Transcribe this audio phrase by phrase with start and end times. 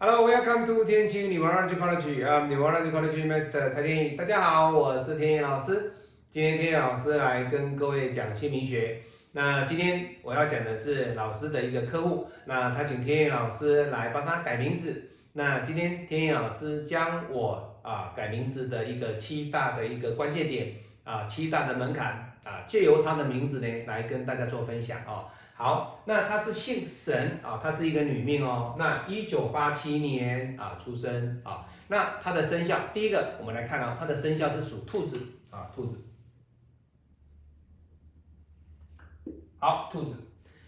[0.00, 4.10] Hello, welcome to 天晴女王二 G College，啊，女王二 G College Master 蔡天意。
[4.10, 5.92] 大家好，我是天意老师。
[6.30, 9.02] 今天天意老师来跟各位讲姓名学。
[9.32, 15.10] 那今天我要讲的是老师的一个客户，那他请天意老师来帮他改名字。
[15.32, 25.26] 那今天天意老师将我啊改名字的一个七大的一个关键点啊，七大的门槛啊，借由他的名字呢来跟大家做分享哦。
[25.58, 28.76] 好，那她是姓沈啊，她是一个女命哦。
[28.78, 35.98] 那一九八七年啊出生啊，那她的生肖，第一个我们来看啊，她的生肖是属兔子啊，兔子。
[39.58, 40.14] 好，兔子。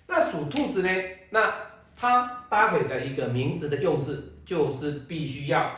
[0.08, 0.90] 那属兔子呢？
[1.30, 1.54] 那
[1.94, 5.72] 它搭配的一个名字的用字，就是必须要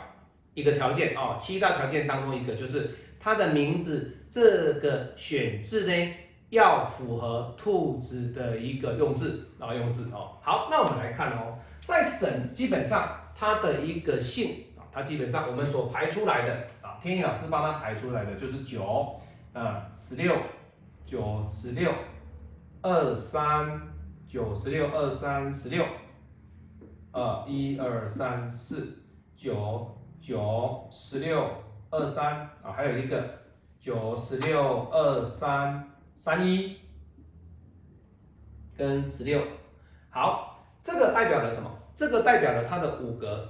[0.54, 6.14] 一个条件哦，七大条件当中一个就是它的名字这个选字呢。
[6.52, 10.36] 要符合兔子的一个用字啊，用字哦。
[10.42, 19.18] 好，那我们来看哦，在省基本上它的一个姓啊，它基本上我们所排出来的啊，天意老师帮他排出来的就是九
[19.54, 20.36] 啊，十六
[21.06, 21.90] 九十六
[22.82, 23.80] 二三
[24.28, 25.86] 九十六二三十六
[27.12, 29.02] 呃一二三四
[29.34, 31.48] 九九十六
[31.88, 33.24] 二三啊，还有一个
[33.80, 35.88] 九十六二三。
[36.24, 36.76] 三一
[38.76, 39.42] 跟十六，
[40.08, 41.68] 好，这个代表了什么？
[41.96, 43.48] 这个代表了它的五格，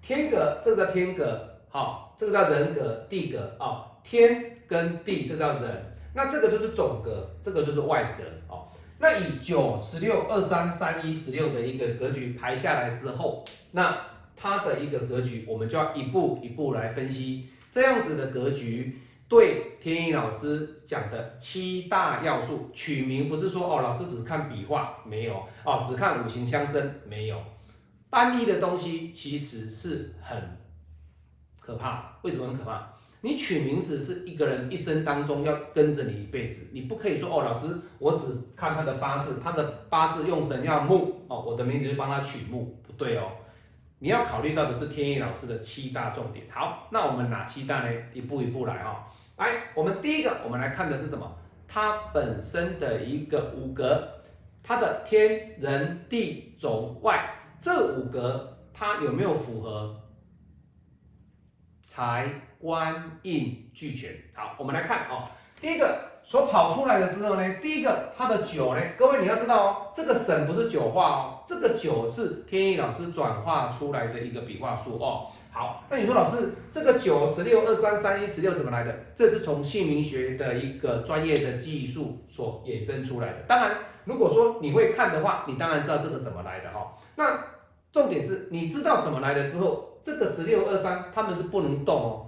[0.00, 8.68] 天格，这个叫天格，好，这个叫人格、地格啊，天跟地这叫人，那这个就是总格，这个就是外格哦。
[8.98, 13.94] 那以九、十六、二三、三一、十六的一个格局排下来之后，那
[14.34, 19.00] 它的一个格局，我们就要一步一步来分析，这样子的格局。
[19.30, 27.40] 对天意老师讲的七大要素取名，不是说哦，老师只看笔画没有哦，只看五行相生没有，
[28.10, 30.58] 单一的东西其实是很
[31.60, 32.18] 可怕。
[32.22, 32.88] 为什么很可怕？
[33.20, 37.68] 你取名字是一个人一生当中要跟着你一辈子，你不可以说哦，老师
[38.00, 43.28] 我只看他的八字，他的八字用神要木哦，我的名字就帮他取木，不对哦。
[44.00, 46.46] 你要考虑到的是天意老师的七大重点。
[46.50, 47.94] 好，那我们哪七大呢？
[48.12, 48.96] 一步一步来哦。
[49.40, 51.26] 来，我们第一个，我们来看的是什么？
[51.66, 54.06] 它本身的一个五格，
[54.62, 57.26] 它的天人地总外
[57.58, 59.98] 这五格，它有没有符合
[61.86, 64.14] 财官印俱全？
[64.34, 65.30] 好，我们来看哦。
[65.58, 75.26] 第一个所跑出来的时候呢，第一个它的九呢，各位你要知道哦，这个省不是九画哦，这个九是天意老师转化出来的一个笔画数哦。
[75.50, 78.94] 好，那你说老师，这个九十六二三三一十六怎么来的？
[79.12, 83.34] 这是从姓名学的一个专业的技术所衍生出来的。
[83.48, 86.96] 当然，如果说你会看的话，你当然知道这个怎么来的哈。
[87.16, 87.42] 那
[87.90, 92.26] 重点是你知道怎么来的之后，这个十六二三他们是不能动哦。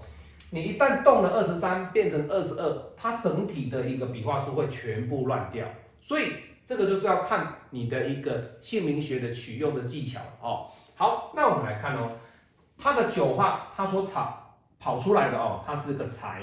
[0.54, 5.66] 你一旦动了二十三变成二十二，它整体的一个笔画数会全部乱掉。
[5.98, 6.34] 所以
[6.66, 10.66] 这个就是要看你的一个姓名学的取用的技巧哦。
[10.94, 12.10] 好，那我们来看哦。
[12.76, 16.42] 它的九画，它所跑跑出来的哦，它是个财，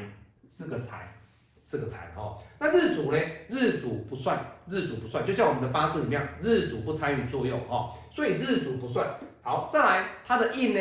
[0.50, 1.14] 是个财，
[1.62, 2.40] 是个财哦。
[2.58, 3.20] 那日主呢？
[3.48, 9.08] 日主不算，日主不算，就像我们的八字里面，日主不参与作用哦，所以日主不算。
[9.44, 10.80] 好，再来它的印呢？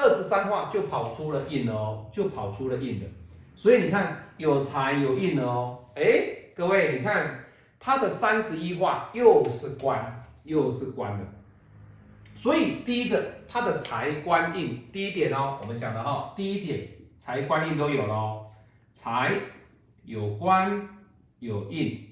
[0.00, 3.06] 二十三画就跑出了印了哦，就跑出了印了。
[3.54, 5.84] 所以你看有财有印了哦。
[5.94, 6.02] 哎，
[6.56, 7.44] 各位你看
[7.78, 11.20] 它的三十一画又是官，又是官了。
[12.34, 18.46] 所以第一个，它的财官印，第一点哦，我们讲的哈，第一点财官印都有了哦，
[18.94, 19.34] 财
[20.04, 20.88] 有官
[21.40, 22.08] 有印，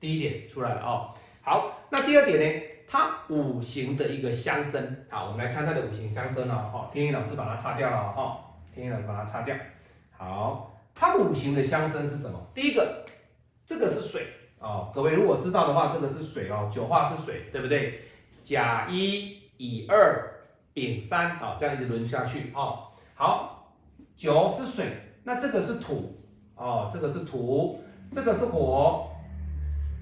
[0.00, 1.12] 第一点出来了哦。
[1.42, 6.68] 好，那第二点呢，它五行的一个相生，好，我们来看它的五行相生哦。
[6.70, 8.38] 哈，天一老师把它擦掉了哈，
[8.74, 9.56] 天一老师把它擦掉。
[10.10, 12.38] 好，它五行的相生是什么？
[12.54, 13.02] 第一个，
[13.64, 14.26] 这个是水
[14.58, 18.02] 哦，各位如果知道的话，这个是水哦，九化是水，对不对？
[18.42, 19.40] 甲一。
[19.58, 20.42] 乙二
[20.74, 22.88] 丙三啊，这样一直轮下去哦。
[23.14, 23.72] 好，
[24.16, 24.86] 九是水，
[25.22, 26.20] 那这个是土
[26.56, 27.80] 哦，这个是土，
[28.10, 29.08] 这个是火，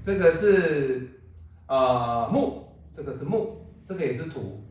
[0.03, 1.21] 这个是
[1.67, 2.70] 呃木，
[3.01, 4.63] 这个是木，这个也是土。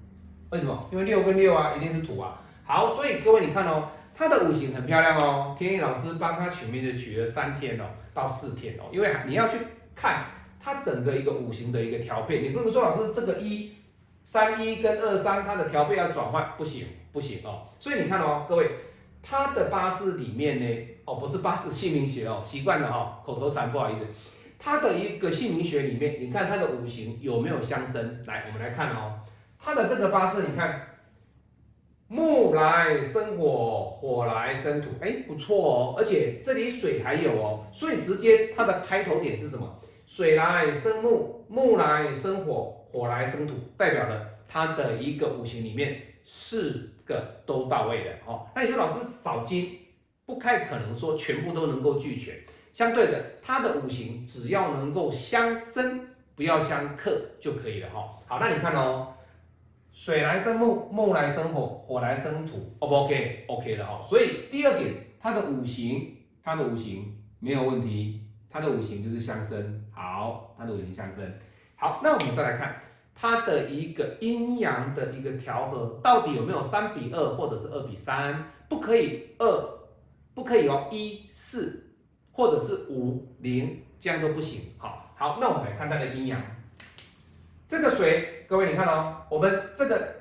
[0.51, 0.87] 为什么？
[0.91, 2.39] 因为六跟六啊，一定是土啊。
[2.63, 5.55] 好，所以各位你看哦，它的五行很漂亮哦。
[5.57, 9.57] 天意老师帮他取名字取了三天哦，到四天哦，因为你要去
[9.95, 10.25] 看
[10.59, 13.73] 它整个一个五行的一个调配，你不能说老师这个一。
[14.21, 18.69] 三一跟二三，它的调配要转换不行不行哦，所以你看哦，各位，
[19.23, 24.05] 他的八字里面呢，哦不是八字姓名学哦，习惯了哈，口头禅不好意思，
[24.59, 28.23] 他的一个姓名学里面，你看他的五行有没有相生？
[28.27, 29.21] 来，我们来看哦，
[29.57, 30.85] 他的这个八字，你看
[32.09, 39.79] 木来生火，火来生土，哎，不错哦，而且这里水还有哦，所以直接它的开头点是什么？
[40.05, 48.47] 水来生木，木来生火，火来生土，代表了它的一个五行里面四个都到位的哦。
[48.55, 49.77] 那你说老师少金，
[50.25, 52.35] 不太可能说全部都能够俱全，
[52.79, 58.17] 相对的，它的五行只要能够相生，不要相克就可以了哈。
[58.25, 59.15] 好，那你看哦。
[59.91, 64.01] 水来生木，木来生火，火来生土，O 不 OK？OK 的哈。
[64.07, 69.83] 所以第二点，它的五行，它的五行没有问题，它的五行就是相生。
[69.91, 71.33] 好，它的五行相生。
[71.75, 72.81] 好，那我们再来看
[73.13, 78.41] 它的一个阴阳的一个调和，到底有没有三比二或者是二比三？
[78.69, 79.69] 不可以二，
[80.33, 81.88] 不可以哦，一四
[82.39, 84.71] 或者是五零，这样都不行。
[84.77, 86.41] 好，好，那我们来看它的阴阳。
[87.67, 90.15] 这个水，各位你看哦，我们这个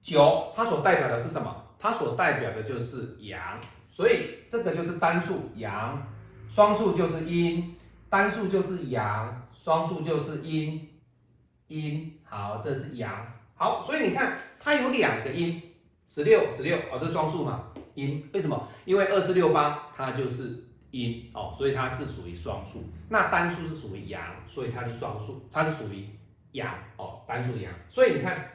[0.00, 1.54] 九，它所代表的是什么？
[1.78, 3.60] 它所代表的就是阳，
[3.90, 6.08] 所以这个就是单数阳，
[6.48, 7.76] 双数就是阴，
[8.08, 10.88] 单数就是阳，双数就是阴，
[11.66, 12.18] 阴。
[12.24, 13.10] 好，这是阳。
[13.56, 15.60] 好，所以你看它有两个阴，
[16.08, 18.26] 十六十六哦，这双数嘛，阴。
[18.32, 18.68] 为什么？
[18.86, 20.64] 因为二四六八它就是
[21.02, 22.84] 阴哦，所以它是属于双数。
[23.08, 26.08] 那单数是属于阳，所以它是双数，它是属于。
[26.52, 28.48] 阳哦，单数阳，所以你看，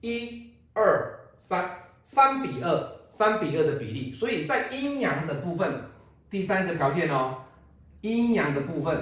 [0.00, 5.82] 一、二、三，三比二，三比二的比例，所以在阴阳的部分，
[6.30, 7.42] 第三个条件哦，
[8.00, 8.98] 阴阳的部分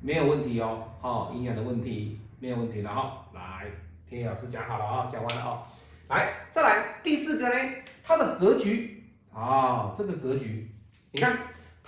[0.00, 3.66] 没有问题哦，好，阴阳的问题没有问题了哈，来，
[4.08, 5.66] 天野老师讲好了啊，讲完了啊，
[6.08, 9.04] 来，再来第四个呢，它的格局
[9.34, 10.70] 啊，这个格局，
[11.12, 11.36] 你看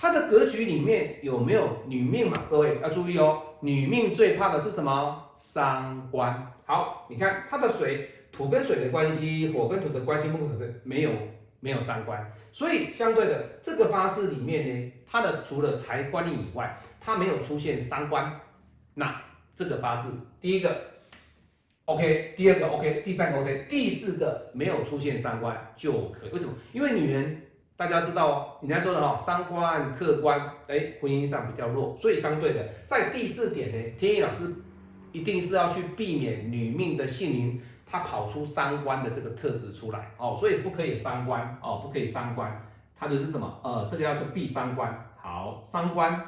[0.00, 2.47] 它的格局里面有没有女命嘛？
[2.49, 3.43] 各位要注意哦。
[3.61, 5.31] 女命最怕的是什么？
[5.37, 6.50] 伤官。
[6.64, 11.11] 好，你看它的水，土跟水的关系，火跟土的关系，木土的没有
[11.61, 18.41] 没有伤官，所以相对的这个八字里面呢，它的除了财官以外，它没有出现伤官。
[18.94, 19.20] 那
[19.55, 20.81] 这个八字，第一个
[21.85, 26.31] OK，第二个 OK，第三个 OK，第四个没有出现伤官就可以。
[26.32, 26.55] 为什么？
[26.73, 27.43] 因为女人。
[27.81, 30.38] 大家知道哦，你才说的哈，三官客观，
[30.69, 34.55] 哎，婚姻上比较弱，所以相对的，在第四点呢，天意老师
[35.12, 43.59] 一定是要去避免女命的姓名，她跑出三官的这个特质出来哦，所以不可以三官哦，不可以三官，它的是什么？
[43.65, 46.23] 呃，这个要是避三官，好，三官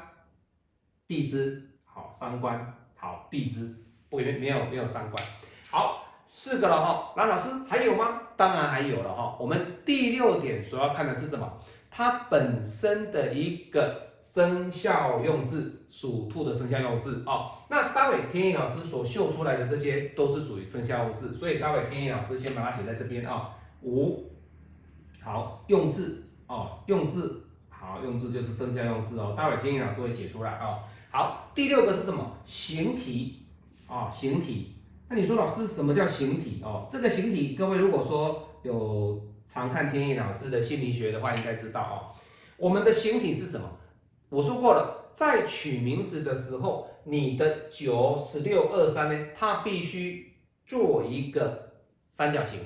[1.05, 3.75] 避之，好，三官好避之，
[4.09, 5.23] 不没没有没有三官，
[5.69, 5.99] 好。
[6.25, 8.21] 四个了哈，蓝老师还有吗？
[8.43, 9.37] 当然还有了哈。
[9.39, 11.49] 我们第六点主要看的是什么？
[11.89, 17.51] 它本身的一个生肖用字，属兔的生肖用字哦。
[17.69, 23.51] 那待会天意老师所秀出来的这些都是属于生肖用字，所以待会天意老师先把它写在这边啊。
[23.81, 24.29] 五，
[25.21, 29.33] 好，用字哦，用字好，用字就是生肖用字哦。
[29.37, 30.79] 待会天意老师会写出来啊。
[31.11, 32.35] 好，第六个是什么？
[32.43, 33.45] 形体
[33.87, 34.72] 啊，形体。
[35.15, 36.87] 那你说老师什么叫形体哦？
[36.89, 42.17] 这个形体，各位如果说有常看天意老师的心理学的话，应该知道哦。
[42.57, 43.77] 我们的形体是什么？
[44.29, 50.33] 我说过了，在取名字的时候，你的九十六二三呢，它必须
[50.65, 51.73] 做一个
[52.11, 52.61] 三角形，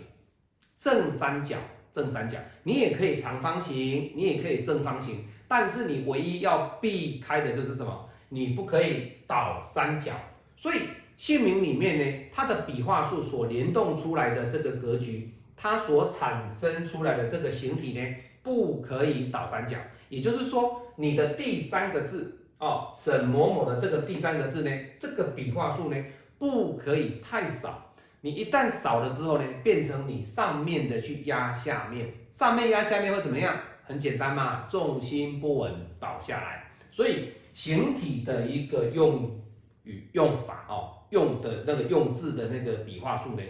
[0.78, 1.58] 正三角，
[1.92, 2.38] 正三角。
[2.64, 8.08] 你也可以长方形，你也可以正方形，但是你唯一要避开的就是什么？
[8.30, 10.14] 你不可以倒三角，
[10.56, 10.78] 所以。
[11.18, 19.76] 姓名里面呢，它的笔画数所联动出来的这个格局，它所产生出来的这个形体呢，不可以倒三角。
[20.10, 25.98] 也就是说，你的第三个字哦，沈某某的这个第三个字呢，这个笔画数呢，
[26.38, 27.96] 不可以太少。
[28.22, 33.58] 你一旦少了之后呢，变成你上面的去压下面，上面压下面会怎么样？
[33.84, 36.72] 很简单嘛，重心不稳倒下来。
[36.92, 39.40] 所以形体的一个用
[39.84, 40.94] 语用法哦。
[41.10, 43.42] 用的那个用字的那个笔画数呢，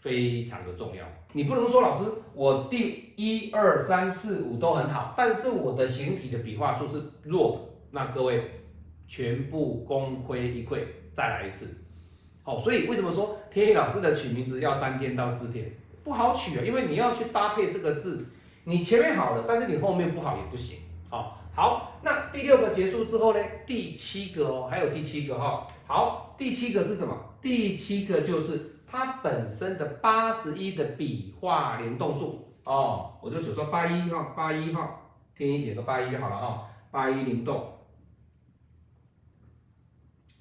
[0.00, 1.04] 非常的重要。
[1.32, 7.60] 你不能说老师，我第一二三四五都很好，但是我的形体的笔画数是弱的，
[7.90, 8.62] 那各位
[9.06, 10.78] 全部功亏一篑。
[11.10, 11.66] 再来一次，
[12.44, 15.68] 好，所以为什么说天意老师的取名字要三天到四天
[16.04, 16.62] 不好取啊？
[16.64, 18.24] 因为你要去搭配这个字，
[18.62, 20.78] 你前面好了，但是你后面不好也不行。
[21.10, 21.87] 好，好，
[22.32, 23.40] 第六个结束之后呢？
[23.66, 25.66] 第七个哦，还有第七个哈。
[25.86, 26.24] 好。
[26.38, 27.12] 第七个是什么？
[27.42, 35.00] 第七个就是它本身的八十一的笔画联动数哦，我就只说八一哈，八一哈，
[35.36, 36.60] 天一写个八一就好了哦，
[36.92, 37.72] 八一灵动，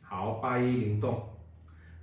[0.04, 1.20] 好，八一灵动，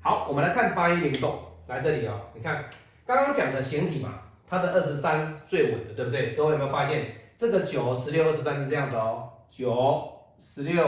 [0.01, 1.39] 好，我们来看八一灵动，
[1.69, 2.69] 来这里哦，你看
[3.07, 6.35] 刚刚讲的形体嘛，它的二十三最稳的，对不对？
[6.35, 9.24] 各位有没有发现，这个九、十六、二十三是这样子哦，
[9.57, 10.85] 九、十六、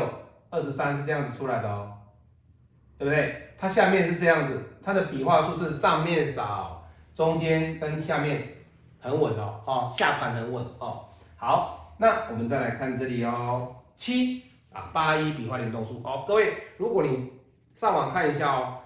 [0.50, 1.92] 二十三是这样子出来的哦，
[2.99, 3.42] 对不对？
[3.56, 8.56] 它下面是这样子，它的笔画数是上面少，中间跟下面
[8.99, 11.04] 很稳哦，哦，下盘很稳哦。
[11.37, 14.42] 好，那我们再来看这里哦，七
[14.73, 17.35] 啊，八一笔画联动数哦，各位，如果你
[17.73, 18.78] 上网看一下哦，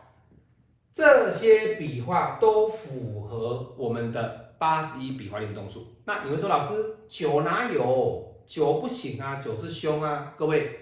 [0.92, 5.86] 这些笔画都符合我们的八十一笔画联动数。
[6.04, 8.26] 那你会说，老师九哪有？
[8.50, 10.76] 九不行啊，九是凶啊，各位，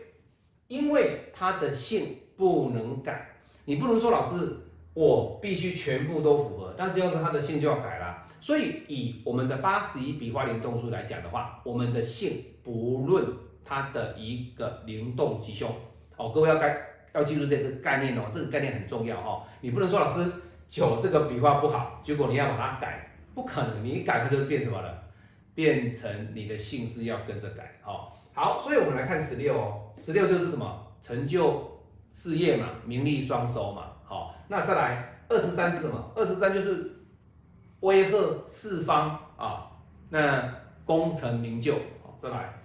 [0.68, 3.32] 因为它的性不能改。
[3.66, 4.56] 你不能说老师，
[4.94, 8.26] 我必须全部都符合，那这样子它的性就要改了。
[8.40, 13.26] 所以以我们的八十一笔画灵动数来讲的话，我们的性不论
[13.62, 15.70] 它的一个灵动吉凶，
[16.16, 16.74] 哦，各位要该
[17.12, 19.42] 要记住这个概念哦，这个概念很重要哦。
[19.60, 20.24] 你不能说老师
[20.70, 25.02] 九这个笔画不好，结果你要把它改，不可能，你一改它就变什么了？
[25.58, 28.12] 变成你的姓氏要跟着改哦。
[28.32, 30.86] 好，所以我们来看十六哦，十六就是什么？
[31.00, 31.76] 成就。
[32.12, 36.12] 事业嘛，名利双收嘛，好，那再来二十三是什么？
[36.16, 36.90] 二十三就是
[37.78, 39.70] 威吓四方啊，
[40.10, 40.52] 那
[40.84, 42.60] 功成名就，好，再来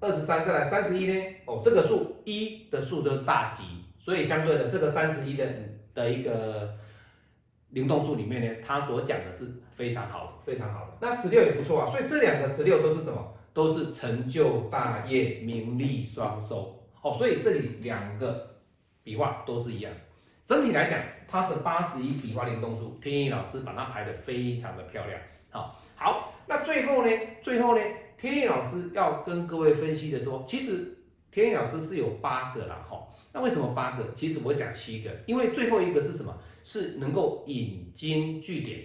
[0.00, 1.24] 二十三，再来三十一呢？
[1.44, 3.62] 哦，这个数一的数就是大吉，
[4.00, 5.46] 所以相对的这个三十一的
[5.94, 6.76] 的一个
[7.70, 10.92] 灵动数里面呢，它所讲的是非常好的，非常好的。
[11.00, 13.34] 那十六也不错啊，所以这两个十六都是什么？
[13.52, 18.48] 都是成就大业，名利双收，哦，所以这里两个。
[19.02, 19.90] 笔画都是一样，
[20.44, 22.98] 整体来讲，它是八十一笔画灵动数。
[23.00, 25.18] 天意老师把它排的非常的漂亮。
[25.48, 27.10] 好，好，那最后呢？
[27.40, 27.82] 最后呢？
[28.18, 30.98] 天意老师要跟各位分析的说，其实
[31.32, 33.08] 天意老师是有八个啦，哈。
[33.32, 34.12] 那为什么八个？
[34.14, 36.36] 其实我讲七个，因为最后一个是什么？
[36.62, 38.80] 是能够引经据典。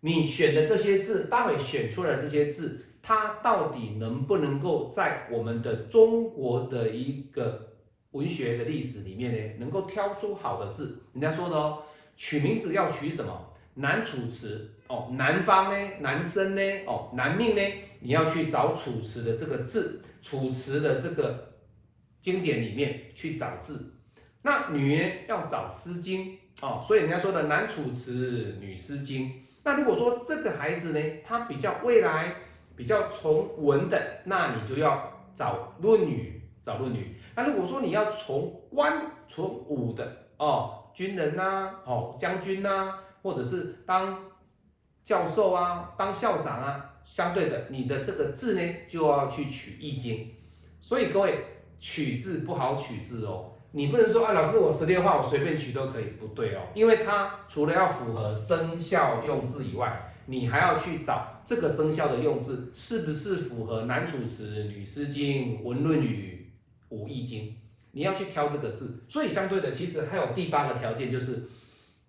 [0.00, 7.70] 你选的这些字，待会选出来这些字，它到底能不能够在我们的中国的一个？
[8.14, 11.82] 文学的历史里面呢，能够挑出好的字，人家说的哦，
[12.14, 13.52] 取名字要取什么？
[13.74, 17.60] 男楚辞哦，男方呢，男生呢，哦，男命呢，
[17.98, 21.54] 你要去找楚辞的这个字，楚辞的这个
[22.20, 23.94] 经典里面去找字。
[24.42, 29.30] 那女人，要找诗经哦，所以人家说的男楚辞，女诗经。
[29.64, 32.34] 那如果说这个孩子呢，他比较未来
[32.74, 36.40] 比较从文的，那你就要找论语。
[36.64, 37.16] 找论语。
[37.36, 44.18] 那如果说你要从官从武的哦，军人呐，哦将军呐，或者是当
[45.02, 50.34] 教授啊，当校长啊，相对的，你的这个字呢就要去取易经。
[50.80, 51.44] 所以各位
[51.78, 66.32] 取字不好取字哦，你不能说啊，老师我十六画我随便取都可以，不对哦，因为它除了要符合生肖用字以外，你还要去找这个生肖的用字是不是符合男主持、女诗经、文论语。
[66.90, 67.56] 五易经，
[67.90, 71.48] 你要去挑这个字，所以相对的，其实还有第八个条件，就是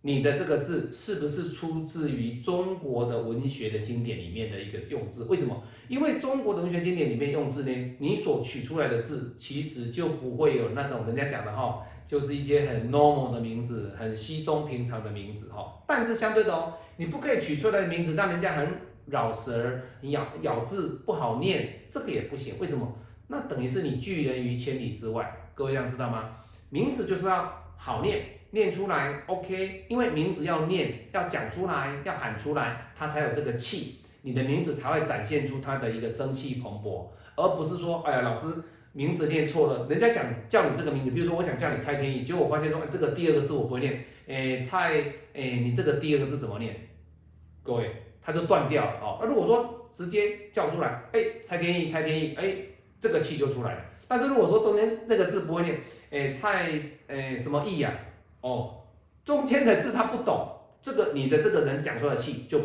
[0.05, 5.23] 你的这个字是不是出自于中国的文学的经典里面的一个用字？
[5.23, 5.63] 为什么？
[5.87, 15.81] 因为中国的文学经典里面用字呢，你所取出来的字，其实就不会有那种人家讲的哈，就是一些很 normal 的名字，很稀松平常的名字哈。
[15.87, 18.67] 但是相对的哦，你不可以取出来的名字让人家很
[19.07, 22.53] 绕舌，你咬咬字不好念，这个也不行。
[22.59, 22.95] 为什么？
[23.29, 26.29] 那等于是你拒人于千里之外，各位要知道吗？
[26.69, 38.47] 名字就是要好念，念出来 OK，因为名字要念，要讲出来，要喊出来，它才有这个气，你的名字才会展现出它的一个生气蓬勃，而不是说，哎呀，老师
[38.93, 44.99] 名字念错了，人家想叫你这个名字，比如说我想叫你蔡天意，结果我发现说，这个第二个字我不会念，哎，蔡，
[45.33, 46.75] 哎，你这个第二个字怎么念？
[47.63, 49.17] 各位，它就断掉了哦。
[49.21, 52.55] 那如果说直接叫出来，哎，蔡天意，蔡天意，哎。
[52.97, 56.71] 这个气就出来了，但是如果说中间那个字不会念，哎，蔡，
[57.07, 57.93] 哎，什么意呀？
[58.45, 58.75] 哦，
[59.23, 60.47] 中间的字他不懂，
[60.79, 62.59] 这个你的这个人讲出来的气就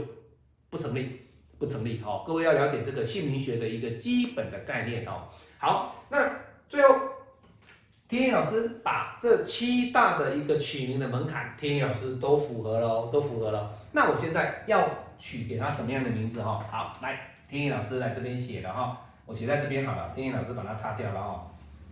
[0.69, 1.23] 不成立，
[1.59, 2.03] 不成立。
[2.03, 5.23] 好，各位要了解这个姓名学的一个基本的概念哦。
[5.57, 6.31] 好，那
[6.69, 6.95] 最后
[8.07, 13.73] 天意老师把这七大的一个取名的门槛，天意老师都符合了，都符合了。
[13.93, 14.87] 那我现在要
[15.19, 16.63] 取给他什么样的名字哈？
[16.71, 17.19] 好，来，
[17.49, 19.01] 天意老师来这边写了哈。
[19.25, 21.47] 我写在这边好了，天意老师把它擦掉了哦。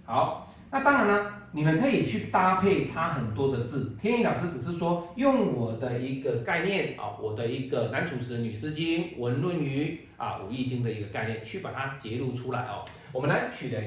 [0.05, 3.97] 好，那当然了，你们可以去搭配它很多的字。
[4.01, 12.85] 天意老师只是说用我的一个概念啊，我的一个男主持、女诗经、文论语啊、五易经的一个概念，去把它揭露出来哦。
[13.13, 13.83] 我们来取的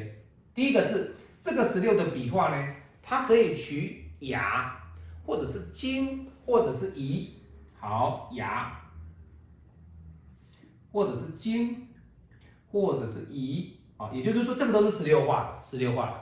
[0.53, 4.81] 第一个字，这个十六的笔画呢，它可以取雅，
[5.25, 7.35] 或者是金，或者是仪。
[7.79, 8.77] 好，雅。
[10.93, 11.87] 或者是金，
[12.69, 16.20] 或者是乙啊，也就是说这个都是十六画，十六画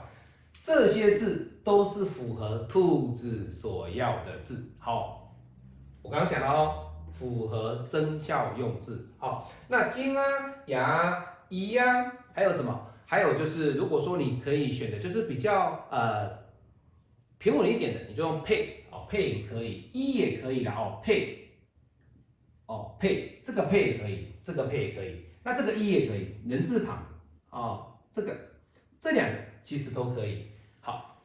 [0.62, 4.72] 这些字都是符合兔子所要的字。
[4.78, 5.34] 好，
[6.02, 9.08] 我刚刚讲了哦，符合生肖用字。
[9.18, 10.22] 好，那金啊、
[10.66, 12.88] 牙、乙呀，还有什么？
[13.06, 16.30] 还有就是，如果说你可以选的，就是比较呃
[17.38, 21.50] 平稳一点的，你就用配哦，配也可以，一也可以的哦，配
[22.66, 27.04] 哦配这个配也可以，这个配也可以，那这个一也可以，人字旁
[27.50, 28.36] 哦，这个
[29.00, 30.49] 这两个其实都可以。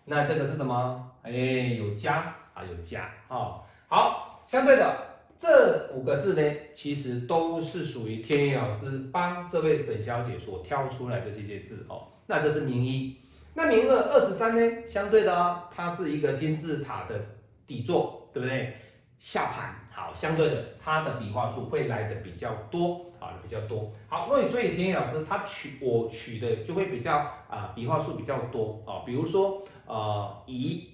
[0.05, 1.11] 那这个是什么？
[1.23, 3.61] 哎，有加啊，有加哦。
[3.87, 4.95] 好，相对的。
[5.37, 12.07] 这五个字呢，其实都是属于天意老师帮这位沈小姐所挑出来的这些字哦。
[12.27, 13.19] 那这是名一，
[13.53, 14.87] 那名二二十三呢？
[14.87, 17.19] 相对的，它是一个金字塔的
[17.67, 18.77] 底座，对不对？
[19.19, 23.91] 下盘好，相对的，它的笔画数会来的比较多，好比较多。
[24.07, 27.17] 好，那所以天意老师他取我取的就会比较
[27.49, 29.03] 啊，笔画数比较多哦。
[29.05, 30.89] 比如说呃，怡、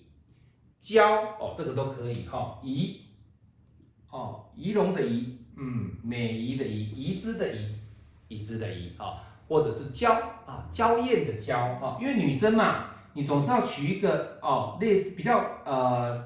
[0.79, 3.01] 娇哦，这个都可以哈，怡。
[4.09, 7.75] 哦，仪容的仪，嗯，美仪的仪，仪姿的怡，
[8.27, 10.13] 怡姿的怡，啊，或者是娇
[10.45, 16.21] 啊，娇艳的娇啊，因为女生嘛，你总是要取一个哦，类似比较呃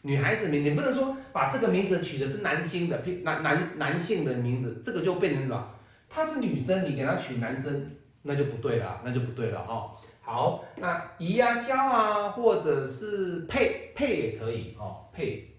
[0.00, 5.68] 女孩子名，你不能说把这个名字取的是男性的，男男男性的名字，这个就变成什么？
[6.08, 7.90] 她是女生，你给她取男生，
[8.22, 9.94] 那就不对了，那就不对了哈。
[10.30, 15.56] 好，那仪啊，娇啊，或者是配配也可以哦，配。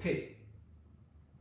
[0.00, 0.38] 配，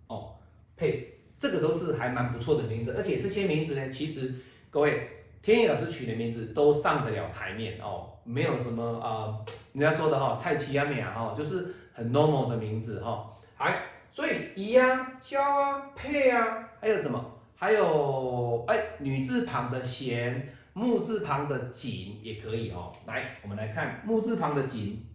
[0.08, 0.36] 哦，
[0.76, 4.36] 配，这个都是还蛮不错的名字，而且这些名字呢，其实
[4.70, 5.08] 各位
[5.42, 9.40] 天意老师取的名字都上得了台面哦，没有什么啊，
[9.72, 17.40] 人家说的哈，菜奇啊美啊哈，就是很 normal 的名字哈，哎，所以宜啊、娇啊、配啊，还有什么？
[17.56, 22.96] 还有哎，女字旁的贤，木字旁的锦也可以哦。
[23.06, 25.06] 来，我们来看木字旁的锦。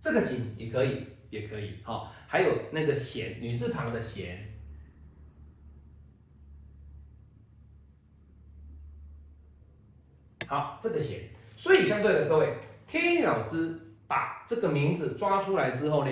[0.00, 4.52] 这个锦也可以，也可以，好，还有那个弦，女字旁的弦，
[10.46, 16.10] 好，这个弦，所以相对的各位，天意老师把这个名字抓出来之后呢，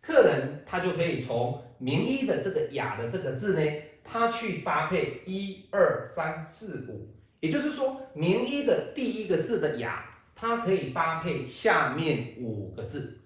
[0.00, 3.72] 客人他就可以从名医的这个雅的这个字呢，
[4.04, 7.08] 他去搭配一二三四五，
[7.40, 13.18] 也就是说名医的第一个字的雅，它可以搭配下面五个字。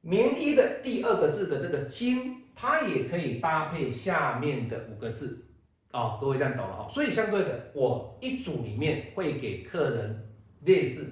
[0.00, 5.44] 名医的第二个字的这个金，它也可以搭配下面的五个字，
[5.92, 6.88] 哦，各位这样懂了哈。
[6.90, 10.28] 所以相对的，我一组里面会给客人
[10.64, 11.06] 类似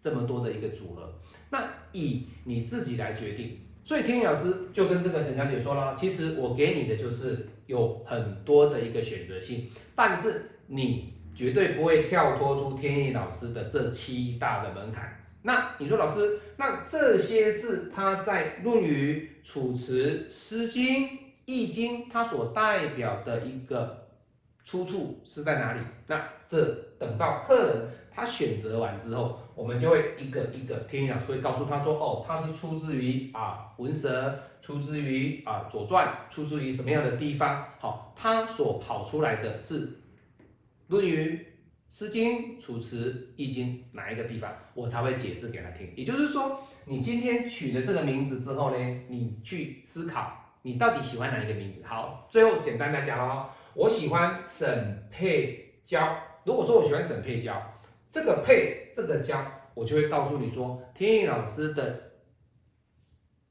[0.00, 1.18] 这么多的一个组合，
[1.50, 3.58] 那以你自己来决定。
[3.88, 15.18] 所以天意老师就跟这个沈小姐说了，其实我给你的就是有很多的一个选择性，但是你绝对不会跳脱出天意老师的这七大的门槛。
[15.40, 20.84] 那你说老师，那这些字它在《论语》《楚辞》《诗经》
[21.46, 24.07] 《易经》它所代表的一个
[24.68, 25.80] 出处是在哪里？
[26.08, 26.62] 那这
[26.98, 34.28] 等到客人他选择完之后，我们就会一个一个天意老师会告诉他说，哦，它是出自于啊《文蛇》，
[34.60, 37.64] 出自于啊《左传》，出自于什么样的地方？
[37.78, 39.86] 好，它所跑出来的是
[40.88, 41.30] 《论语》。
[41.98, 45.90] 《诗经》《楚辞》《易经》哪一个地方，我才会解释给他听。
[45.96, 51.80] 也就是说，你今天取了这个名字之后呢，你去思考，你到底喜欢哪一个名字？
[51.86, 53.48] 好，最后简单来讲哦，
[53.78, 56.18] 我喜欢沈佩娇。
[56.42, 57.62] 如果说我喜欢沈佩娇，
[58.10, 59.40] 这个佩这个娇，
[59.72, 62.10] 我就会告诉你说，天意老师的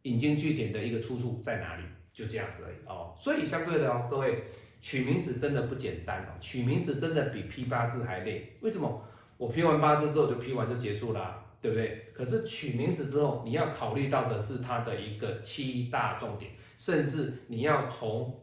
[0.02, 3.16] 引经据典的一个出处在哪里，就这样子而已哦。
[3.18, 4.44] 所以相对的哦，各位。
[4.80, 8.54] 取名字真的不简单哦，取名字真的比批八字还累。
[8.62, 9.04] 为什么？
[9.36, 12.06] 我批完八字之后就批完就结束了，对不对？
[12.14, 18.40] 可是取名字之后，你要考虑到的是它的一个七大重点，甚至你要从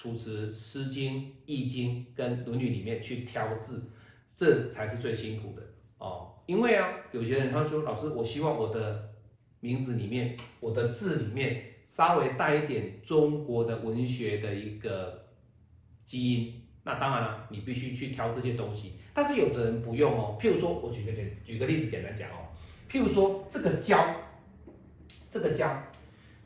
[0.00, 3.90] 楚辞、诗经、易经跟论语里面去挑字，
[4.34, 5.62] 这才是最辛苦的
[5.98, 6.32] 哦。
[6.46, 9.10] 因为啊，有些人他说，老师，我希望我的
[9.60, 15.18] 名字里面，我的字里面稍微带一点中国的文学的一个。
[16.06, 18.94] 基因，那当然了，你必须去挑这些东西。
[19.14, 20.36] 但是有的人不用哦。
[20.40, 22.48] 譬如说，我举个简举个例子，简单讲哦。
[22.90, 24.12] 譬如说，这个“娇”，
[25.30, 25.80] 这个“娇”，“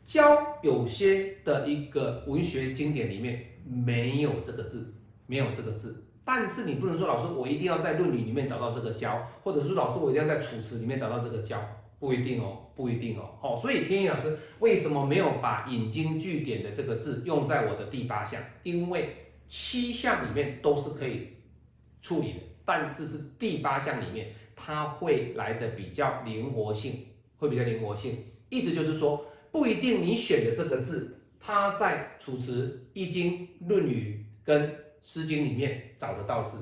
[0.04, 4.94] 教”有些的一个文学经典里面没有这个字，
[5.26, 6.04] 没有这个字。
[6.24, 11.60] 但是你不能说，老师，我一定要在《论语》里面找到这个“教”，或者说，老师，我一定要在《楚辞》里面找到这个“教”。
[12.00, 13.30] 不一定哦，不一定哦。
[13.40, 18.42] 好，所以天意老师为什么没有把引经据典的这个字用在我的第八项？
[18.62, 19.14] 因为
[19.48, 21.28] 七项里面都是可以
[22.02, 27.06] 处理的，但是是第八项里面它会来的比较灵活性，
[27.38, 28.18] 会比较灵活性。
[28.50, 34.68] 意思就是说，不一定你选的这个字，它在《楚辞》《易经》《论语》跟
[35.00, 36.58] 《诗经》里面找得到字。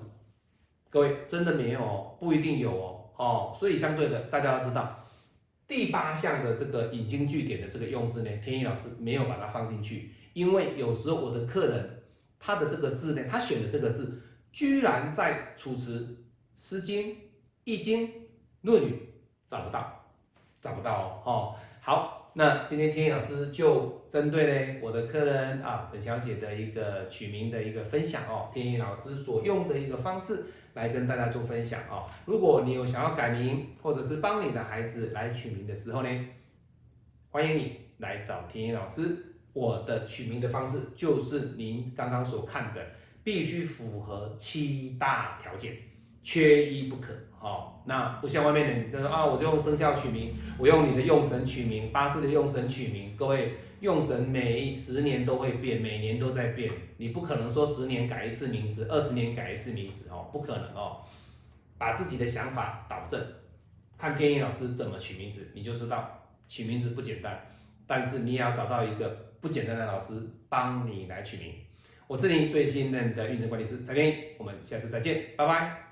[0.90, 3.10] 各位真的没有哦，不一定有哦。
[3.16, 5.08] 哦，所以相对的，大家要知道
[5.66, 12.02] 第八项的这个引经据典的这个用字呢，天意老师没有把它放进去，因为有时候我的客人
[12.38, 14.20] 他的这个字呢，他选的这个字
[14.52, 16.00] 居然在《楚辞》
[16.62, 17.02] 《诗经》
[17.64, 18.06] 《易经》
[18.60, 18.92] 《论语》
[19.48, 20.04] 找不到，
[20.60, 21.56] 找不到哦。
[21.80, 30.44] 好，那今天天意老师就针对呢我的客人啊沈小姐的一个取名的一个分享哦，天意老师所用的一个方式。
[30.74, 32.08] 来跟大家做分享哦。
[32.24, 36.08] 如果你有想要改名，或者是帮你的孩子来取名的时候呢，
[37.28, 39.04] 欢迎你来找天野老师。
[39.52, 42.80] 我的取名的方式就是您刚刚所看的，
[43.22, 45.76] 必须符合七大条件，
[46.22, 47.12] 缺一不可。
[47.40, 53.54] 哦，那不像外面的，说啊，我就用生肖取名，我用你的用神取名，八字的用神取名，各位。
[53.82, 60.98] 用神每十年都会变，每年都在变，你不可能说十年改一次名字，二十年改一次名字哦，不可能哦。
[61.78, 63.20] 把自己的想法导正，
[63.98, 67.36] 看天意老师怎么取名字，你就知道取名字不简单。
[67.84, 69.08] 但是你也要找到一个
[69.40, 70.12] 不简单的老师
[70.48, 71.52] 帮你来取名。
[72.06, 75.91] 我是你最信任的运程管理师蔡天意，我们下次再见，拜拜。